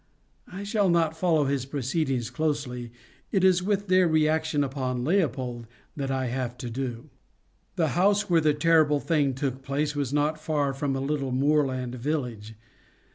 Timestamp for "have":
6.25-6.57